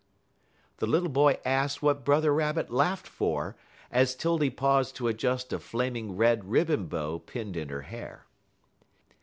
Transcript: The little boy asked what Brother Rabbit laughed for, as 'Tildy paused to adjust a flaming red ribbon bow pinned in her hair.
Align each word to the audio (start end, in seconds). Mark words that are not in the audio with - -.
The 0.77 0.87
little 0.87 1.09
boy 1.11 1.37
asked 1.45 1.83
what 1.83 2.03
Brother 2.03 2.33
Rabbit 2.33 2.71
laughed 2.71 3.05
for, 3.05 3.55
as 3.91 4.15
'Tildy 4.15 4.49
paused 4.49 4.95
to 4.95 5.07
adjust 5.07 5.53
a 5.53 5.59
flaming 5.59 6.17
red 6.17 6.45
ribbon 6.49 6.87
bow 6.87 7.19
pinned 7.19 7.55
in 7.55 7.69
her 7.69 7.83
hair. 7.83 8.25